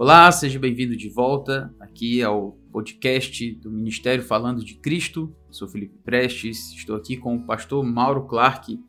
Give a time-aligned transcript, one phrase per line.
[0.00, 5.34] Olá, seja bem-vindo de volta aqui ao podcast do Ministério Falando de Cristo.
[5.50, 8.80] Sou Felipe Prestes, estou aqui com o pastor Mauro Clark,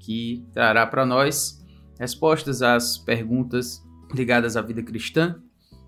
[0.00, 1.62] que trará para nós
[2.00, 5.38] respostas às perguntas ligadas à vida cristã.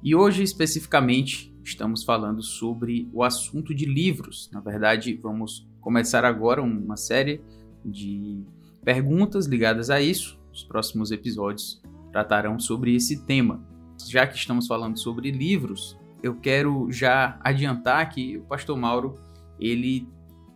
[0.03, 4.51] E hoje, especificamente, estamos falando sobre o assunto de livros.
[4.53, 7.41] Na verdade, vamos começar agora uma série
[7.83, 8.45] de
[8.85, 10.39] perguntas ligadas a isso.
[10.53, 11.81] Os próximos episódios
[12.13, 13.75] tratarão sobre esse tema
[14.07, 19.15] já que estamos falando sobre livros, eu quero já adiantar que o pastor Mauro,
[19.59, 20.09] ele,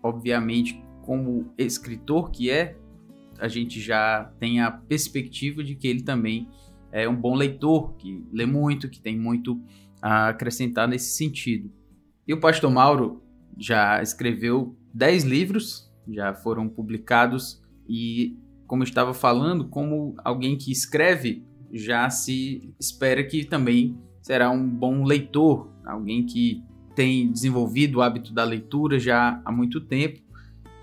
[0.03, 2.77] obviamente, como escritor que é,
[3.39, 6.49] a gente já tem a perspectiva de que ele também
[6.93, 9.61] é um bom leitor, que lê muito, que tem muito
[10.03, 11.71] a acrescentar nesse sentido.
[12.27, 13.23] E o pastor Mauro
[13.59, 20.71] já escreveu 10 livros, já foram publicados, e como eu estava falando, como alguém que
[20.71, 26.63] escreve já se espera que também será um bom leitor, alguém que
[26.95, 30.21] tem desenvolvido o hábito da leitura já há muito tempo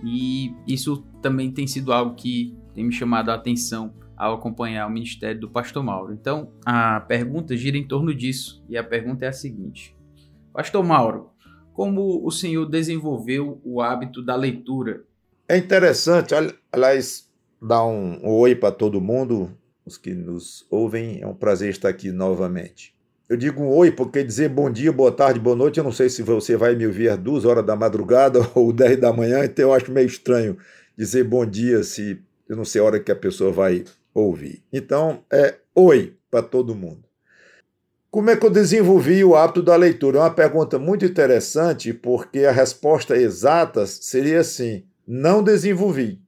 [0.03, 4.91] e isso também tem sido algo que tem me chamado a atenção ao acompanhar o
[4.91, 6.13] ministério do Pastor Mauro.
[6.13, 9.95] Então, a pergunta gira em torno disso e a pergunta é a seguinte:
[10.53, 11.29] Pastor Mauro,
[11.73, 15.03] como o senhor desenvolveu o hábito da leitura?
[15.47, 16.33] É interessante,
[16.71, 19.56] aliás, dar um oi para todo mundo
[19.87, 21.21] os que nos ouvem.
[21.21, 22.93] É um prazer estar aqui novamente.
[23.29, 26.09] Eu digo um oi porque dizer bom dia, boa tarde, boa noite, eu não sei
[26.09, 29.65] se você vai me ouvir às duas horas da madrugada ou dez da manhã, então
[29.65, 30.57] eu acho meio estranho
[30.97, 34.63] dizer bom dia se eu não sei a hora que a pessoa vai ouvir.
[34.71, 37.03] Então, é oi para todo mundo.
[38.09, 40.19] Como é que eu desenvolvi o hábito da leitura?
[40.19, 46.21] É uma pergunta muito interessante, porque a resposta exata seria assim: não desenvolvi.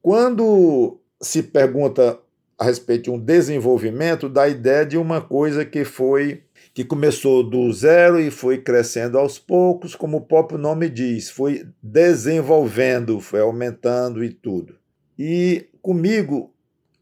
[0.00, 2.18] Quando se pergunta
[2.58, 7.72] a respeito de um desenvolvimento da ideia de uma coisa que foi que começou do
[7.72, 14.24] zero e foi crescendo aos poucos, como o próprio nome diz, foi desenvolvendo, foi aumentando
[14.24, 14.76] e tudo.
[15.16, 16.52] E comigo,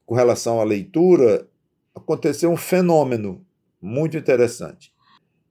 [0.04, 1.48] com relação à leitura,
[1.94, 3.44] aconteceu um fenômeno
[3.80, 4.92] muito interessante.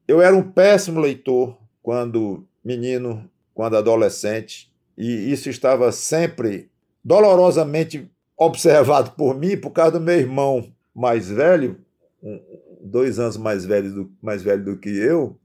[0.07, 6.69] Eu era um péssimo leitor quando menino, quando adolescente, e isso estava sempre
[7.03, 8.10] dolorosamente
[8.45, 11.77] observado por mim por causa do meu irmão mais velho,
[12.23, 12.39] um,
[12.81, 15.37] dois anos mais velho, do, mais velho do que eu,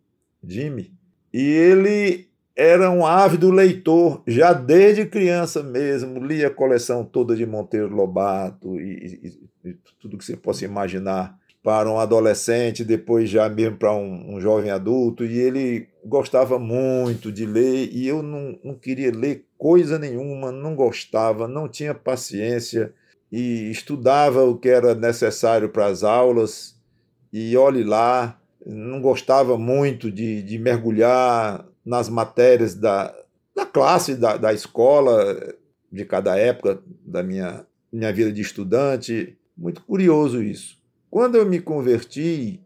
[0.43, 0.93] Jimmy,
[1.33, 7.45] e ele era um ávido leitor, já desde criança mesmo, lia a coleção toda de
[7.45, 9.21] Monteiro Lobato e,
[9.65, 14.37] e, e tudo que você possa imaginar para um adolescente, depois já mesmo para um,
[14.37, 19.44] um, jovem adulto, e ele gostava muito de ler, e eu não, não queria ler
[19.59, 22.94] coisa nenhuma, não gostava, não tinha paciência,
[23.31, 26.77] e estudava o que era necessário para as aulas,
[27.33, 33.15] e olhe lá, não gostava muito de, de mergulhar nas matérias da,
[33.55, 35.55] da classe, da, da escola,
[35.91, 39.37] de cada época da minha, minha vida de estudante.
[39.56, 40.78] Muito curioso isso.
[41.11, 42.61] Quando eu me converti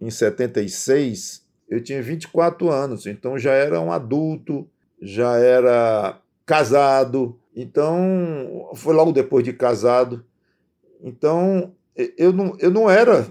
[0.00, 4.68] em 76, eu tinha 24 anos, então já era um adulto,
[5.00, 10.24] já era casado, então foi logo depois de casado.
[11.02, 11.72] Então
[12.16, 13.26] eu não, eu não era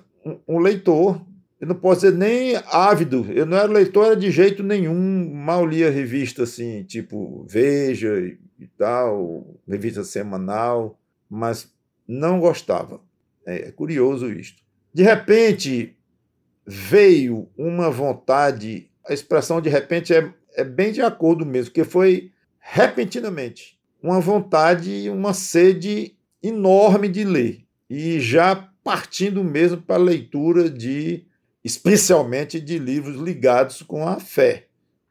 [0.47, 1.21] um leitor,
[1.59, 5.89] eu não posso dizer nem ávido, eu não era leitor de jeito nenhum, mal lia
[5.89, 8.17] revista assim, tipo Veja
[8.59, 11.71] e tal, revista semanal, mas
[12.07, 12.99] não gostava.
[13.45, 14.61] É, é curioso isto.
[14.93, 15.95] De repente,
[16.65, 22.31] veio uma vontade, a expressão de repente é, é bem de acordo mesmo, que foi
[22.59, 27.65] repentinamente uma vontade uma sede enorme de ler.
[27.89, 31.25] E já partindo mesmo para a leitura de,
[31.63, 34.67] especialmente de livros ligados com a fé,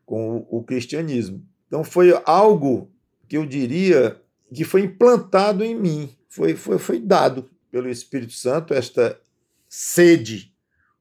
[0.06, 1.44] com o, o cristianismo.
[1.66, 2.91] Então foi algo
[3.28, 4.21] que eu diria
[4.53, 9.21] que foi implantado em mim, foi, foi, foi dado pelo Espírito Santo esta
[9.68, 10.53] sede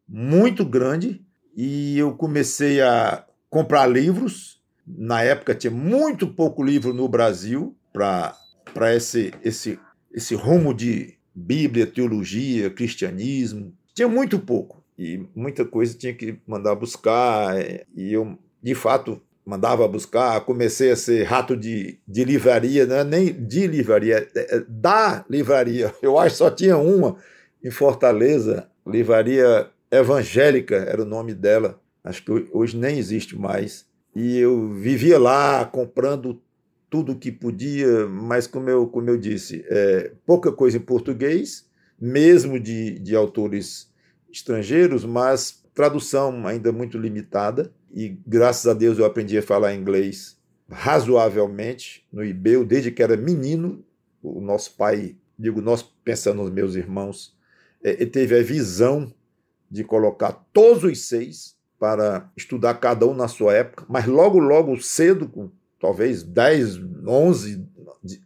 [0.07, 1.21] muito grande
[1.55, 4.61] e eu comecei a comprar livros.
[4.85, 9.79] Na época tinha muito pouco livro no Brasil para esse, esse,
[10.11, 13.73] esse rumo de Bíblia, teologia, cristianismo.
[13.93, 17.55] Tinha muito pouco e muita coisa tinha que mandar buscar.
[17.95, 20.41] E eu, de fato, mandava buscar.
[20.41, 25.25] Comecei a ser rato de, de livraria, não é nem de livraria, é, é da
[25.29, 25.93] livraria.
[26.01, 27.17] Eu acho que só tinha uma
[27.63, 31.81] em Fortaleza, Livraria Evangélica era o nome dela.
[32.03, 33.85] Acho que hoje nem existe mais.
[34.15, 36.41] E eu vivia lá comprando
[36.89, 41.67] tudo que podia, mas como eu, como eu disse, é, pouca coisa em português,
[41.99, 43.91] mesmo de, de autores
[44.31, 50.37] estrangeiros, mas tradução ainda muito limitada, e graças a Deus eu aprendi a falar inglês
[50.69, 53.83] razoavelmente no IBEU desde que era menino.
[54.21, 57.35] O nosso pai, digo nós pensando nos meus irmãos,
[57.83, 59.13] é, ele teve a visão
[59.69, 64.81] de colocar todos os seis para estudar cada um na sua época, mas logo, logo
[64.81, 65.49] cedo, com
[65.79, 67.65] talvez 10, 11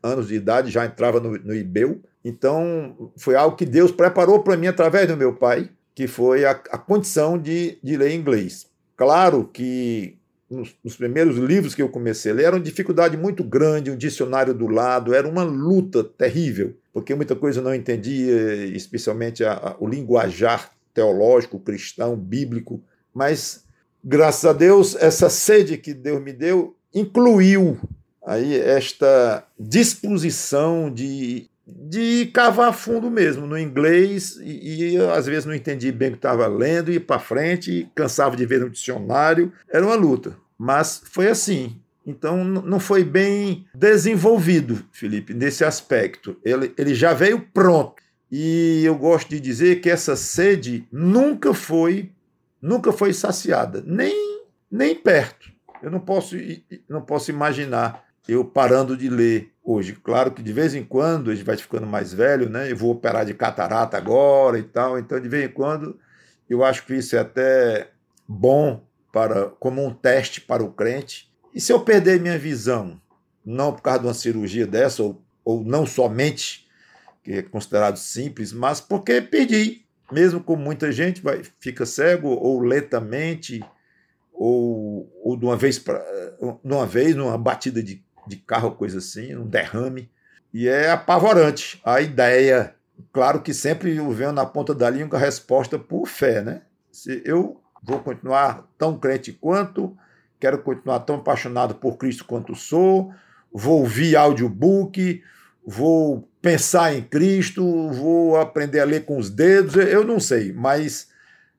[0.03, 1.99] anos de idade, já entrava no, no IBEU.
[2.23, 6.51] Então, foi algo que Deus preparou para mim através do meu pai, que foi a,
[6.51, 8.67] a condição de, de ler inglês.
[8.95, 10.17] Claro que
[10.49, 13.97] nos, nos, primeiros livros que eu comecei a ler, era uma dificuldade muito grande, um
[13.97, 19.53] dicionário do lado, era uma luta terrível, porque muita coisa eu não entendia, especialmente a,
[19.53, 22.81] a, o linguajar teológico, cristão, bíblico.
[23.13, 23.63] Mas,
[24.03, 27.77] graças a Deus, essa sede que Deus me deu incluiu
[28.25, 35.53] aí esta disposição de de cavar fundo mesmo no inglês e, e às vezes não
[35.53, 39.85] entendi bem o que estava lendo, ir para frente, cansava de ver no dicionário, era
[39.85, 40.37] uma luta.
[40.57, 41.75] Mas foi assim.
[42.05, 46.37] Então não foi bem desenvolvido, Felipe, nesse aspecto.
[46.41, 48.01] Ele, ele já veio pronto.
[48.31, 52.11] E eu gosto de dizer que essa sede nunca foi
[52.61, 54.37] nunca foi saciada, nem
[54.69, 55.51] nem perto.
[55.81, 56.35] Eu não posso
[56.89, 59.93] não posso imaginar eu parando de ler hoje.
[59.93, 62.69] Claro que de vez em quando a gente vai ficando mais velho, né?
[62.69, 65.97] Eu vou operar de catarata agora e tal, então de vez em quando
[66.49, 67.89] eu acho que isso é até
[68.27, 71.31] bom para como um teste para o crente.
[71.53, 72.99] E se eu perder minha visão,
[73.45, 76.66] não por causa de uma cirurgia dessa ou, ou não somente
[77.27, 82.61] que é considerado simples, mas porque perdi, mesmo com muita gente vai fica cego ou
[82.61, 83.61] lentamente
[84.31, 86.01] ou, ou de uma vez para
[86.63, 90.09] uma vez numa batida de de carro, coisa assim, um derrame.
[90.53, 92.75] E é apavorante a ideia.
[93.13, 96.61] Claro que sempre eu venho na ponta da língua a resposta por fé, né?
[96.91, 99.95] Se eu vou continuar tão crente quanto,
[100.39, 103.13] quero continuar tão apaixonado por Cristo quanto sou,
[103.53, 105.21] vou ouvir audiobook,
[105.65, 111.09] vou pensar em Cristo, vou aprender a ler com os dedos, eu não sei, mas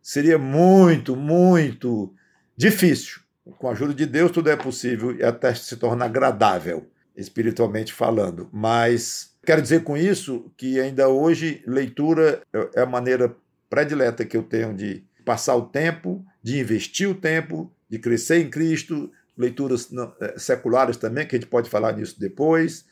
[0.00, 2.10] seria muito, muito
[2.56, 3.20] difícil
[3.58, 8.48] com a ajuda de Deus, tudo é possível e até se torna agradável, espiritualmente falando.
[8.50, 12.40] Mas quero dizer com isso que ainda hoje leitura
[12.74, 13.36] é a maneira
[13.68, 18.48] predileta que eu tenho de passar o tempo, de investir o tempo, de crescer em
[18.48, 22.86] Cristo, leituras é, seculares também, que a gente pode falar nisso depois.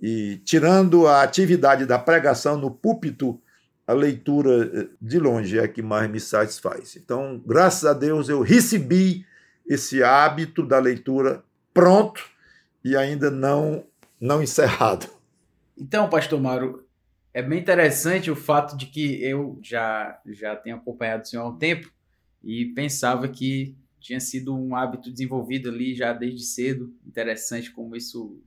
[0.00, 3.40] E tirando a atividade da pregação no púlpito,
[3.86, 6.96] a leitura é, de longe é a que mais me satisfaz.
[6.96, 9.24] Então, graças a Deus, eu recebi
[9.66, 12.24] esse hábito da leitura pronto
[12.84, 13.84] e ainda não
[14.18, 15.08] não encerrado.
[15.76, 16.86] Então, pastor Mauro,
[17.34, 21.48] é bem interessante o fato de que eu já já tenho acompanhado o senhor há
[21.48, 21.92] um tempo
[22.42, 26.94] e pensava que tinha sido um hábito desenvolvido ali já desde cedo.
[27.06, 28.40] Interessante como isso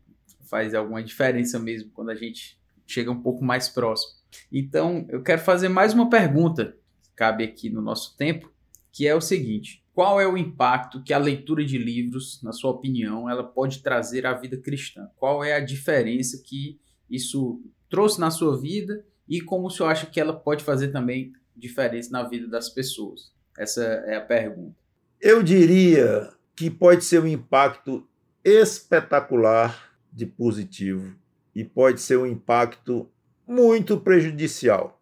[0.50, 4.18] faz alguma diferença mesmo quando a gente chega um pouco mais próximo.
[4.52, 8.52] Então, eu quero fazer mais uma pergunta, que cabe aqui no nosso tempo,
[8.92, 12.72] que é o seguinte: qual é o impacto que a leitura de livros, na sua
[12.72, 15.10] opinião, ela pode trazer à vida cristã?
[15.18, 16.80] Qual é a diferença que
[17.10, 21.34] isso trouxe na sua vida e como o senhor acha que ela pode fazer também
[21.56, 23.32] diferença na vida das pessoas?
[23.58, 24.76] Essa é a pergunta.
[25.20, 28.08] Eu diria que pode ser um impacto
[28.44, 29.89] espetacular
[30.20, 31.16] de positivo
[31.56, 33.10] e pode ser um impacto
[33.48, 35.00] muito prejudicial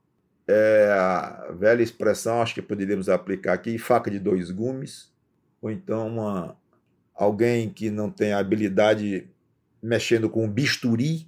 [0.48, 5.12] é a velha expressão, acho que poderíamos aplicar aqui, faca de dois gumes,
[5.62, 6.58] ou então uma,
[7.14, 9.28] alguém que não tem habilidade
[9.84, 11.28] mexendo com bisturi,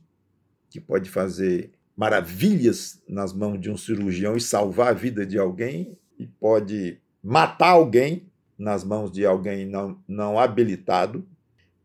[0.69, 5.97] que pode fazer maravilhas nas mãos de um cirurgião e salvar a vida de alguém,
[6.17, 8.23] e pode matar alguém
[8.57, 11.25] nas mãos de alguém não, não habilitado.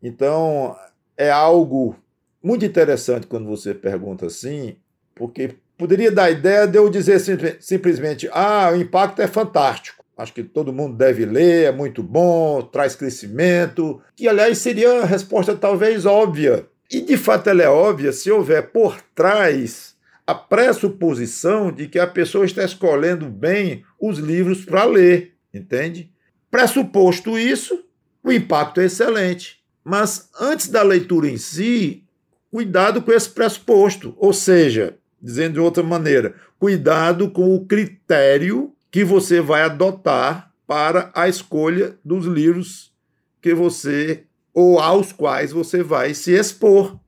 [0.00, 0.76] Então,
[1.16, 1.96] é algo
[2.42, 4.76] muito interessante quando você pergunta assim,
[5.14, 7.18] porque poderia dar a ideia de eu dizer
[7.60, 10.04] simplesmente: ah, o impacto é fantástico.
[10.16, 15.06] Acho que todo mundo deve ler, é muito bom, traz crescimento, que aliás seria a
[15.06, 16.66] resposta talvez óbvia.
[16.90, 22.06] E de fato ela é óbvia se houver por trás a pressuposição de que a
[22.06, 26.10] pessoa está escolhendo bem os livros para ler, entende?
[26.50, 27.84] Pressuposto isso,
[28.22, 29.63] o impacto é excelente.
[29.84, 32.02] Mas antes da leitura em si,
[32.50, 39.02] cuidado com esse pressuposto, ou seja, Dizendo de outra maneira, cuidado com o critério que
[39.02, 42.92] você vai adotar para a escolha dos livros
[43.40, 47.00] que você ou aos quais você vai se expor.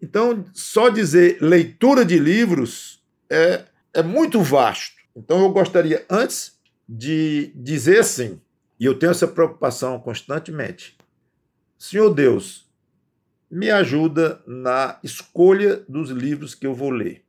[0.00, 4.96] Então, só dizer leitura de livros é, é muito vasto.
[5.14, 6.58] Então, eu gostaria, antes
[6.88, 8.40] de dizer assim,
[8.80, 10.96] e eu tenho essa preocupação constantemente.
[11.80, 12.68] Senhor Deus,
[13.50, 17.22] me ajuda na escolha dos livros que eu vou ler.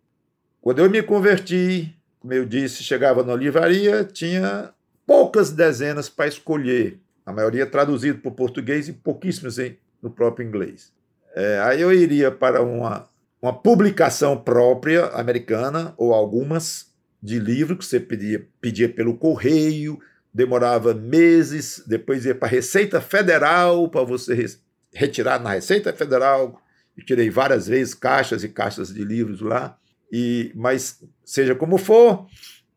[0.60, 4.74] Quando eu me converti, como eu disse, chegava na livraria, tinha
[5.08, 9.56] poucas dezenas para escolher, a maioria traduzido para o português e pouquíssimos
[10.02, 10.92] no próprio inglês.
[11.34, 13.08] É, aí eu iria para uma,
[13.42, 16.92] uma publicação própria americana, ou algumas,
[17.24, 19.98] de livro que você pedia, pedia pelo correio,
[20.34, 24.46] demorava meses, depois ia para a Receita Federal para você
[24.94, 26.62] retirar na Receita Federal.
[26.98, 29.78] Eu tirei várias vezes caixas e caixas de livros lá.
[30.12, 32.28] E, mas seja como for,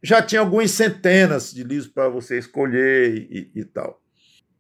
[0.03, 4.01] já tinha algumas centenas de livros para você escolher e, e, tal.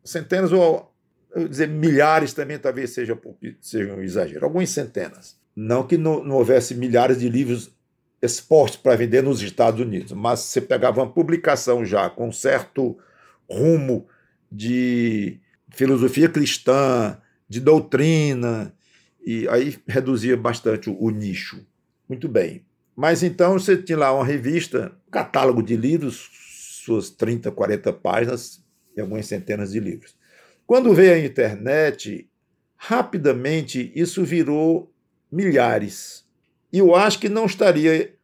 [0.02, 0.92] Centenas ou
[1.34, 3.18] eu dizer milhares também talvez seja,
[3.60, 4.44] seja um exagero.
[4.44, 5.36] Algumas centenas.
[5.54, 7.70] Não que não, não houvesse milhares de livros
[8.24, 12.96] expostos para vender nos Estados Unidos, mas você pegava uma publicação já com certo
[13.48, 14.06] rumo
[14.50, 15.38] de
[15.70, 18.74] filosofia cristã, de doutrina,
[19.24, 21.64] e aí reduzia bastante o, o nicho.
[22.08, 22.64] Muito bem.
[22.96, 26.30] Mas então você tinha lá uma revista, um catálogo de livros,
[26.84, 28.64] suas 30, 40 páginas
[28.96, 30.16] e algumas centenas de livros.
[30.66, 32.30] Quando veio a internet,
[32.76, 34.92] rapidamente isso virou
[35.30, 36.23] milhares.
[36.74, 38.16] E eu acho que não estaria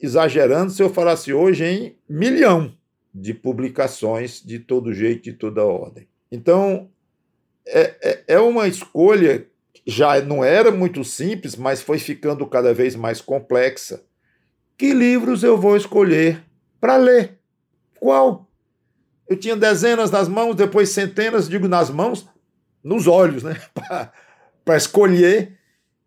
[0.00, 2.74] exagerando se eu falasse hoje em milhão
[3.14, 6.08] de publicações de todo jeito, de toda ordem.
[6.32, 6.88] Então,
[7.66, 9.46] é, é, é uma escolha
[9.86, 14.02] já não era muito simples, mas foi ficando cada vez mais complexa.
[14.78, 16.42] Que livros eu vou escolher
[16.80, 17.38] para ler?
[18.00, 18.48] Qual?
[19.28, 22.26] Eu tinha dezenas nas mãos, depois centenas, digo nas mãos,
[22.82, 23.60] nos olhos, né?
[24.64, 25.58] para escolher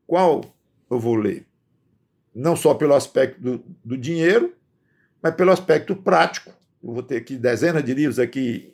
[0.07, 0.43] qual
[0.89, 1.50] eu vou ler.
[2.33, 4.53] Não só pelo aspecto do, do dinheiro,
[5.21, 6.51] mas pelo aspecto prático.
[6.83, 8.73] Eu vou ter aqui dezenas de livros aqui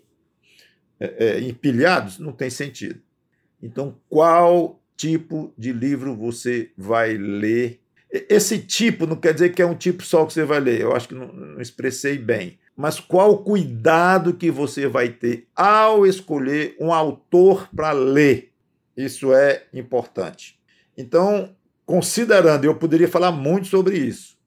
[1.00, 3.02] é, é, empilhados, não tem sentido.
[3.62, 7.80] Então, qual tipo de livro você vai ler.
[8.10, 10.96] Esse tipo não quer dizer que é um tipo só que você vai ler, eu
[10.96, 12.58] acho que não, não expressei bem.
[12.76, 18.52] Mas qual cuidado que você vai ter ao escolher um autor para ler?
[18.96, 20.60] Isso é importante.
[20.98, 21.56] Então,
[21.88, 24.38] considerando, eu poderia falar muito sobre isso,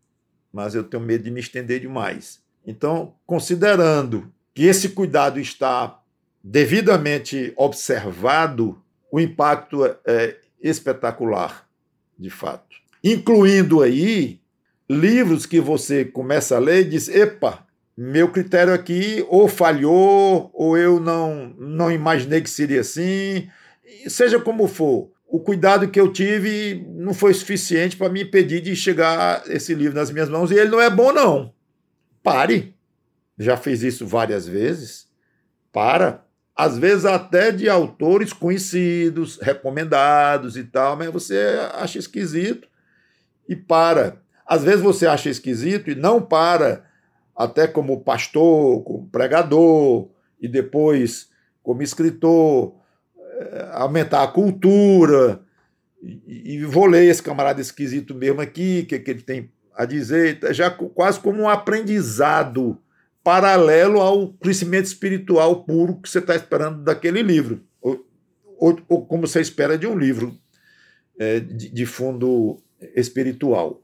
[0.52, 2.40] mas eu tenho medo de me estender demais.
[2.64, 5.99] Então, considerando que esse cuidado está
[6.44, 8.80] devidamente observado,
[9.11, 11.66] o impacto é espetacular,
[12.18, 12.76] de fato.
[13.02, 14.38] Incluindo aí
[14.88, 17.66] livros que você começa a ler e diz: epa,
[17.97, 23.49] meu critério aqui ou falhou, ou eu não, não imaginei que seria assim.
[24.06, 28.75] Seja como for, o cuidado que eu tive não foi suficiente para me impedir de
[28.75, 30.50] chegar esse livro nas minhas mãos.
[30.50, 31.54] E ele não é bom, não.
[32.22, 32.75] Pare.
[33.38, 35.08] Já fez isso várias vezes.
[35.72, 36.25] Para
[36.60, 42.68] às vezes até de autores conhecidos, recomendados e tal, mas você acha esquisito
[43.49, 44.20] e para.
[44.46, 46.84] Às vezes você acha esquisito e não para,
[47.34, 51.30] até como pastor, como pregador e depois
[51.62, 52.75] como escritor,
[53.73, 55.40] aumentar a cultura.
[56.02, 59.85] E, e vou ler esse camarada esquisito mesmo aqui, o que, que ele tem a
[59.85, 62.78] dizer, já quase como um aprendizado
[63.23, 68.06] paralelo ao crescimento espiritual puro que você está esperando daquele livro, ou,
[68.59, 70.35] ou, ou, como você espera de um livro
[71.18, 72.62] é, de, de, fundo
[72.94, 73.82] espiritual.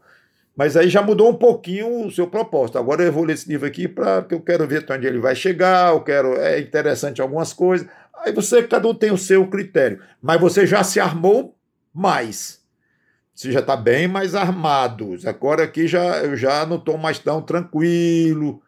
[0.56, 2.78] Mas aí já mudou um pouquinho o seu propósito.
[2.78, 5.34] Agora eu vou ler esse livro aqui para eu quero ver até onde ele vai
[5.34, 7.86] chegar, eu quero é interessante algumas coisas.
[8.26, 11.56] Aí você cada um tem o seu critério, mas você já se armou
[11.94, 12.60] mais.
[13.32, 15.16] Você já está bem mais armado.
[15.24, 18.60] Agora aqui já eu já não estou mais tão tranquilo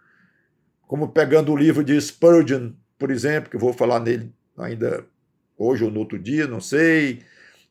[0.86, 5.04] como pegando o livro de Spurgeon, por exemplo, que eu vou falar nele ainda
[5.56, 7.22] hoje ou no outro dia, não sei,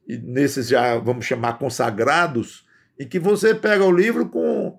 [0.07, 2.65] e nesses já vamos chamar consagrados,
[2.99, 4.77] e que você pega o livro com.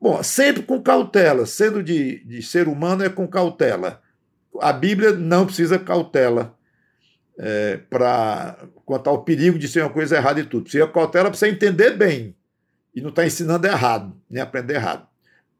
[0.00, 4.02] Bom, sempre com cautela, sendo de, de ser humano é com cautela.
[4.60, 6.54] A Bíblia não precisa cautela
[7.38, 10.64] é, para quanto ao perigo de ser uma coisa errada e tudo.
[10.64, 12.34] Precisa cautela para você entender bem
[12.94, 15.06] e não estar tá ensinando errado, nem aprender errado.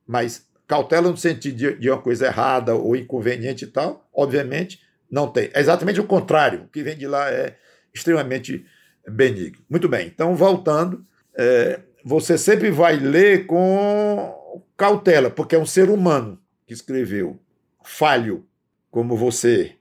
[0.06, 5.26] Mas Cautela no sentido de, de uma coisa errada ou inconveniente e tal, obviamente, não
[5.26, 5.48] tem.
[5.54, 6.64] É exatamente o contrário.
[6.64, 7.56] O que vem de lá é
[7.92, 8.66] extremamente
[9.08, 9.64] benigno.
[9.68, 11.02] Muito bem, então voltando,
[11.34, 17.40] é, você sempre vai ler com cautela, porque é um ser humano que escreveu,
[17.82, 18.44] falho,
[18.90, 19.73] como você.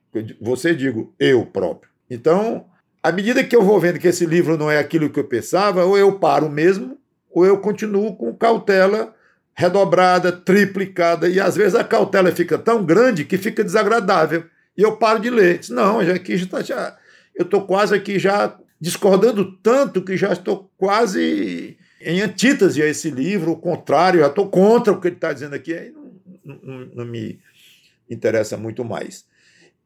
[0.41, 1.91] Você digo, eu próprio.
[2.09, 2.65] Então,
[3.03, 5.85] à medida que eu vou vendo que esse livro não é aquilo que eu pensava,
[5.85, 6.97] ou eu paro mesmo,
[7.29, 9.13] ou eu continuo com cautela
[9.53, 14.43] redobrada, triplicada, e às vezes a cautela fica tão grande que fica desagradável.
[14.77, 15.61] E eu paro de ler.
[15.69, 16.95] Não, já aqui já, tá, já
[17.35, 23.09] eu estou quase aqui já discordando tanto que já estou quase em antítese a esse
[23.09, 25.91] livro, o contrário, já estou contra o que ele está dizendo aqui, aí
[26.45, 27.39] não, não, não me
[28.09, 29.25] interessa muito mais.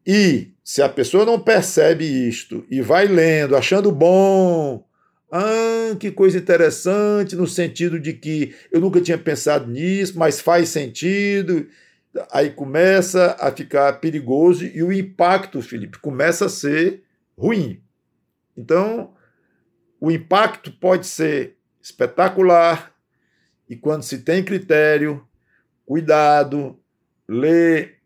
[0.05, 4.85] E se a pessoa não percebe isto e vai lendo, achando bom,
[5.31, 10.69] ah, que coisa interessante, no sentido de que eu nunca tinha pensado nisso, mas faz
[10.69, 11.67] sentido.
[12.31, 17.03] Aí começa a ficar perigoso e o impacto, Felipe, começa a ser
[17.37, 17.81] ruim.
[18.57, 19.13] Então,
[19.99, 22.93] o impacto pode ser espetacular
[23.69, 25.25] e quando se tem critério,
[25.85, 26.77] cuidado,
[27.25, 28.00] lê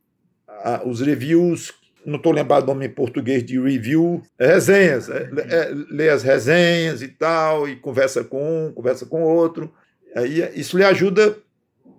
[0.67, 1.71] ah, os reviews
[2.03, 6.23] não estou lembrado o nome em português de review, é resenhas, é, é, lê as
[6.23, 9.71] resenhas e tal, e conversa com um, conversa com outro.
[10.15, 11.37] Aí isso lhe ajuda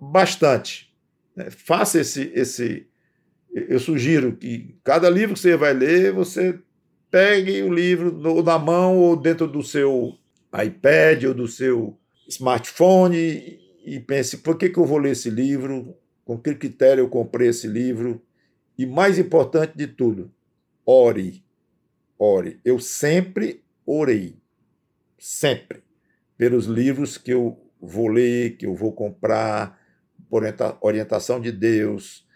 [0.01, 0.93] bastante.
[1.35, 1.49] Né?
[1.49, 2.87] Faça esse, esse.
[3.53, 6.59] Eu sugiro que cada livro que você vai ler, você
[7.09, 10.13] pegue o livro no, na mão ou dentro do seu
[10.53, 11.97] iPad ou do seu
[12.27, 15.95] smartphone e pense: por que, que eu vou ler esse livro?
[16.23, 18.21] Com que critério eu comprei esse livro?
[18.77, 20.31] E mais importante de tudo,
[20.85, 21.43] ore.
[22.19, 22.59] Ore.
[22.63, 24.37] Eu sempre orei.
[25.17, 25.83] Sempre.
[26.37, 29.79] Pelos livros que eu vou ler, que eu vou comprar,
[30.29, 30.43] por
[30.81, 32.27] orientação de Deus,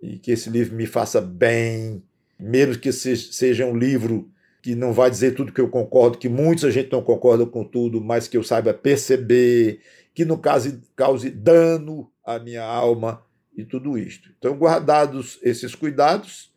[0.00, 2.02] e que esse livro me faça bem,
[2.38, 4.30] mesmo que seja um livro
[4.62, 7.64] que não vai dizer tudo que eu concordo, que muitos a gente não concorda com
[7.64, 9.80] tudo, mas que eu saiba perceber,
[10.12, 13.24] que no caso cause dano à minha alma,
[13.56, 14.30] e tudo isto.
[14.38, 16.52] Então, guardados esses cuidados,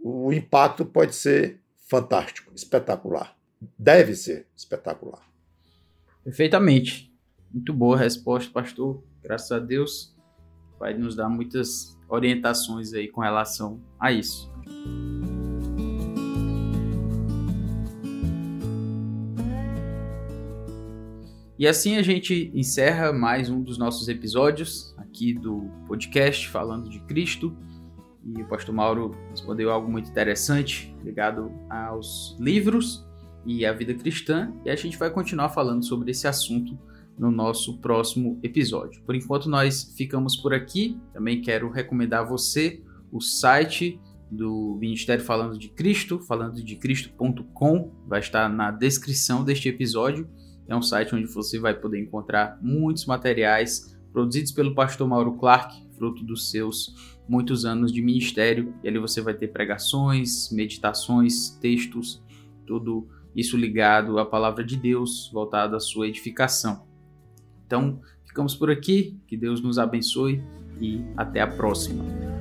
[0.00, 3.36] o impacto pode ser fantástico, espetacular.
[3.78, 5.22] Deve ser espetacular.
[6.22, 7.12] Perfeitamente.
[7.52, 9.02] Muito boa resposta, pastor.
[9.22, 10.14] Graças a Deus
[10.78, 14.52] vai nos dar muitas orientações aí com relação a isso.
[21.56, 26.98] E assim a gente encerra mais um dos nossos episódios aqui do podcast falando de
[27.00, 27.56] Cristo.
[28.24, 33.06] E o pastor Mauro respondeu algo muito interessante ligado aos livros
[33.46, 34.52] e à vida cristã.
[34.64, 36.76] E a gente vai continuar falando sobre esse assunto
[37.16, 39.00] no nosso próximo episódio.
[39.02, 41.00] Por enquanto, nós ficamos por aqui.
[41.12, 46.54] Também quero recomendar a você o site do Ministério Falando de Cristo, falando
[48.08, 50.28] vai estar na descrição deste episódio.
[50.66, 55.74] É um site onde você vai poder encontrar muitos materiais produzidos pelo pastor Mauro Clark,
[55.96, 58.74] fruto dos seus muitos anos de ministério.
[58.82, 62.22] E ali você vai ter pregações, meditações, textos,
[62.66, 66.86] tudo isso ligado à palavra de Deus, voltado à sua edificação.
[67.66, 70.42] Então, ficamos por aqui, que Deus nos abençoe
[70.80, 72.33] e até a próxima.